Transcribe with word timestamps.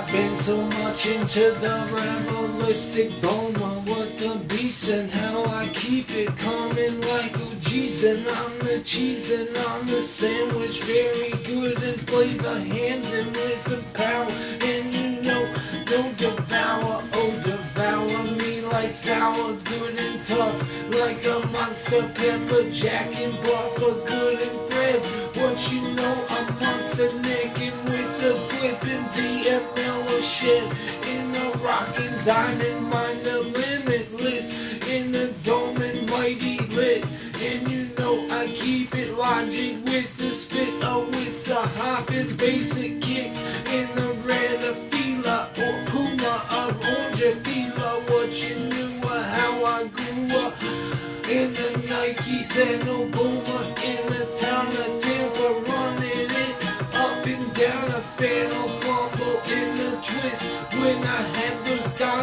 I've 0.00 0.10
been 0.12 0.38
so 0.38 0.56
much 0.80 1.04
into 1.04 1.40
the 1.60 1.76
realistic 1.92 3.10
Boma 3.20 3.84
What 3.84 4.08
the 4.16 4.40
beast 4.48 4.88
and 4.88 5.10
how 5.10 5.44
I 5.44 5.68
keep 5.74 6.08
it 6.12 6.34
coming 6.38 6.98
like 7.12 7.34
OGs 7.36 8.04
And 8.04 8.26
I'm 8.26 8.58
the 8.60 8.80
cheese 8.82 9.30
and 9.30 9.50
I'm 9.68 9.84
the 9.84 10.00
sandwich. 10.00 10.80
Very 10.84 11.32
good 11.44 11.82
and 11.82 12.00
flavor 12.00 12.60
hands 12.60 13.12
and 13.12 13.26
with 13.36 13.64
the 13.64 13.80
power. 13.92 14.32
And 14.64 14.94
you 14.94 15.20
know, 15.20 15.44
don't 15.84 16.16
devour, 16.16 17.04
oh 17.20 17.32
devour 17.44 18.24
me 18.40 18.62
like 18.72 18.92
sour 18.92 19.52
Good 19.52 20.00
and 20.00 20.22
tough, 20.22 20.58
like 20.96 21.22
a 21.26 21.46
monster 21.52 22.08
pepper 22.16 22.64
Jack 22.72 23.14
and 23.20 23.36
bar 23.44 23.68
for 23.76 23.92
good 24.08 24.40
and 24.48 24.60
thread. 24.64 25.00
What 25.36 25.60
you 25.70 25.82
know, 25.92 26.24
I'm 26.30 26.58
monster 26.58 27.12
necking 27.20 27.76
with 27.84 28.10
the 28.22 28.50
shit 28.60 28.82
In 28.84 29.04
the 29.12 29.79
mind 32.30 33.24
the 33.24 33.38
limitless 33.58 34.46
In 34.88 35.10
the 35.10 35.34
dome 35.42 35.82
and 35.82 36.08
mighty 36.10 36.58
lit. 36.76 37.04
And 37.42 37.68
you 37.68 37.88
know 37.98 38.26
I 38.30 38.46
keep 38.46 38.94
it 38.94 39.16
logic 39.16 39.76
with 39.84 40.16
the 40.16 40.30
spit 40.30 40.84
or 40.84 41.06
with 41.06 41.44
the 41.44 41.60
hopping 41.78 42.30
basic 42.36 43.02
kicks 43.02 43.40
In 43.66 43.88
the 43.96 44.10
red 44.28 44.62
of 44.62 44.78
fila 44.90 45.48
or 45.58 45.74
puma 45.90 46.34
or 46.58 46.70
orange 46.92 47.34
fila 47.44 47.90
What 48.10 48.30
you 48.42 48.54
knew 48.70 48.92
or 49.10 49.22
how 49.36 49.64
I 49.64 49.88
grew 49.88 50.38
up 50.38 50.54
in 51.30 51.52
the 51.54 51.70
Nike 51.88 52.42
and 52.58 52.84
no 52.86 53.06
boomer 53.06 53.64
in 53.86 54.02
the 54.10 54.26
town 54.42 54.66
of 54.66 54.90
Tampa 55.00 55.48
running 55.70 56.30
it 56.44 56.56
up 56.94 57.24
and 57.24 57.54
down 57.54 57.84
a 57.98 58.02
fan 58.02 58.46
of 58.46 58.70
fumble 58.82 59.38
in 59.56 59.68
the 59.78 59.90
twist. 60.02 60.50
When 60.74 60.98
I 61.06 61.22
had 61.38 61.69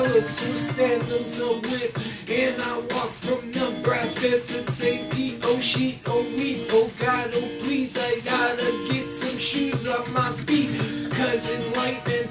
those 0.07 0.13
dollars 0.13 0.29
so 0.29 0.51
standards 0.53 1.39
a 1.39 1.47
whip 1.47 1.97
and 2.29 2.61
I 2.61 2.77
walk 2.77 3.11
from 3.11 3.51
Nebraska 3.51 4.29
to 4.29 4.63
St. 4.63 5.11
Pete 5.11 5.39
oh 5.43 5.59
shit 5.59 6.01
oh 6.07 6.23
me 6.37 6.65
oh 6.71 6.91
god 6.99 7.31
oh 7.33 7.49
please 7.63 7.97
I 7.97 8.19
gotta 8.21 8.71
get 8.91 9.11
some 9.11 9.37
shoes 9.37 9.87
on 9.87 10.13
my 10.13 10.31
feet 10.45 10.79
cause 11.11 11.49
enlightening 11.49 12.27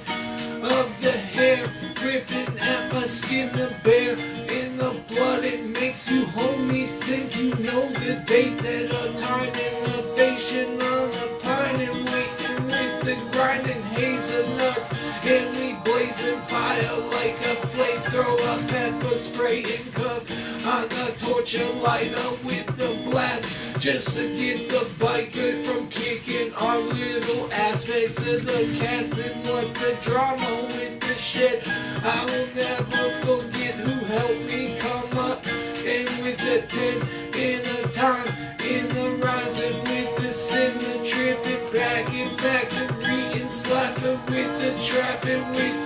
of 0.62 0.88
the 1.00 1.12
hair 1.12 1.64
ripping 2.04 2.58
at 2.60 2.92
my 2.92 3.04
skin 3.04 3.52
the 3.52 3.74
bear 3.84 4.12
in 4.12 4.76
the 4.76 4.92
blood 5.10 5.44
it 5.44 5.64
makes 5.80 6.10
you 6.10 6.24
homies 6.24 6.98
think 7.02 7.36
you 7.36 7.50
know 7.64 7.88
the 8.00 8.22
date 8.26 8.56
that 8.58 8.86
a 8.86 9.04
time 9.20 9.52
innovation 9.68 10.72
on 10.80 11.10
the 11.10 11.28
pine 11.42 11.80
and 11.80 11.98
waiting 12.10 12.64
with 12.66 12.94
the 13.04 13.16
grinding 13.32 13.82
hazelnuts 13.96 14.90
and 15.26 15.56
we 15.58 15.74
blazing 15.84 16.40
fire 16.42 16.96
like 17.12 17.38
a 17.46 17.55
pepper 19.16 19.18
spray 19.18 19.62
and 19.62 19.94
cook 19.94 20.22
on 20.66 20.88
the 20.88 21.14
torture 21.24 21.72
lighter 21.80 22.30
with 22.44 22.66
the 22.76 23.10
blast 23.10 23.80
just 23.80 24.16
to 24.16 24.22
get 24.36 24.68
the 24.68 24.84
biker 24.98 25.64
from 25.64 25.88
kicking 25.88 26.52
our 26.54 26.78
little 26.78 27.50
aspects 27.52 28.26
of 28.28 28.44
the 28.44 28.78
cast 28.78 29.18
and 29.18 29.48
what 29.48 29.72
the 29.74 29.96
drama 30.02 30.62
with 30.74 31.00
the 31.00 31.14
shit. 31.14 31.66
I 32.04 32.24
will 32.26 32.48
never 32.54 33.10
forget 33.24 33.74
who 33.74 34.04
helped 34.04 34.44
me 34.52 34.76
come 34.78 35.18
up 35.18 35.46
and 35.46 36.08
with 36.22 36.38
the 36.44 36.66
ten 36.68 36.96
in 37.40 37.60
a 37.60 37.88
time 37.92 38.28
in 38.68 38.86
the 38.88 39.24
rising 39.24 39.78
with 39.84 40.16
the 40.16 40.32
sin 40.32 40.76
the 40.78 41.02
tripping 41.04 41.72
back 41.72 42.12
and 42.12 42.36
back 42.38 42.68
and 42.80 42.90
reading 43.06 43.50
slapping 43.50 44.20
with 44.28 44.52
the 44.60 44.72
trapping 44.84 45.46
with 45.52 45.85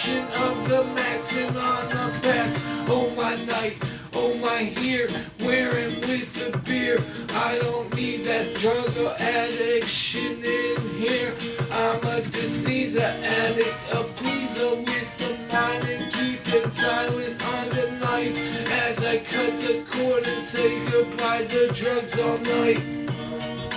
the 0.00 0.06
caption 0.06 0.42
of 0.42 0.68
the 0.68 0.82
maxing 0.94 1.48
on 1.60 1.88
the 1.90 2.20
back 2.22 2.56
oh 2.88 3.12
my 3.16 3.34
night 3.44 3.76
oh 4.14 4.34
my 4.38 4.62
here 4.62 5.06
wearing 5.40 5.94
with 6.00 6.32
the 6.34 6.56
beer. 6.58 6.98
I 7.34 7.58
don't 7.58 7.94
need 7.94 8.24
that 8.24 8.54
drug 8.56 8.96
or 8.98 9.14
addiction 9.18 10.42
in 10.42 10.76
here. 10.98 11.32
I'm 11.72 12.02
a 12.06 12.22
disease 12.22 12.96
a 12.96 13.04
addict 13.04 13.76
a 13.92 14.02
pleaser 14.16 14.76
with 14.76 15.18
the 15.18 15.54
mind 15.54 15.84
and 15.88 16.12
keeping 16.12 16.70
silent 16.70 17.44
on 17.54 17.68
the 17.68 17.98
knife. 18.00 18.36
As 18.88 19.04
I 19.04 19.18
cut 19.18 19.60
the 19.60 19.84
cord 19.90 20.26
and 20.26 20.42
say 20.42 20.84
goodbye 20.90 21.44
to 21.44 21.72
drugs 21.72 22.18
all 22.18 22.38
night 22.38 22.99